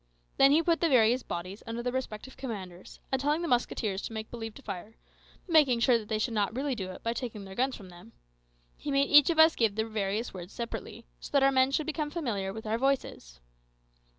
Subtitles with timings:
[0.37, 4.13] Then he put the various bodies under their respective commanders, and telling the musketeers to
[4.13, 4.95] make believe to fire
[5.45, 7.89] (but making sure that they should not really do it, by taking their guns from
[7.89, 8.11] them),
[8.75, 11.85] he made each of us give the various words separately, so that our men should
[11.85, 13.39] become familiar with our voices.